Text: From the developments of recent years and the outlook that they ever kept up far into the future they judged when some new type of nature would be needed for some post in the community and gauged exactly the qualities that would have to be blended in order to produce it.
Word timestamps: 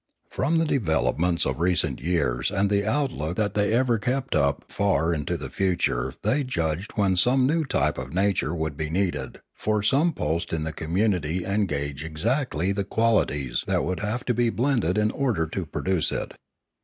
From 0.31 0.57
the 0.57 0.65
developments 0.65 1.45
of 1.45 1.59
recent 1.59 1.99
years 2.01 2.49
and 2.49 2.71
the 2.71 2.87
outlook 2.87 3.35
that 3.35 3.53
they 3.53 3.71
ever 3.71 3.99
kept 3.99 4.33
up 4.35 4.65
far 4.67 5.13
into 5.13 5.37
the 5.37 5.47
future 5.51 6.11
they 6.23 6.43
judged 6.43 6.93
when 6.95 7.15
some 7.15 7.45
new 7.45 7.63
type 7.65 7.99
of 7.99 8.11
nature 8.11 8.51
would 8.55 8.75
be 8.75 8.89
needed 8.89 9.41
for 9.53 9.83
some 9.83 10.11
post 10.11 10.53
in 10.53 10.63
the 10.63 10.73
community 10.73 11.43
and 11.45 11.67
gauged 11.67 12.03
exactly 12.03 12.71
the 12.71 12.83
qualities 12.83 13.63
that 13.67 13.83
would 13.83 13.99
have 13.99 14.25
to 14.25 14.33
be 14.33 14.49
blended 14.49 14.97
in 14.97 15.11
order 15.11 15.45
to 15.45 15.67
produce 15.67 16.11
it. 16.11 16.33